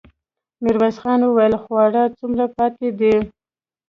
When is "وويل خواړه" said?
1.25-2.03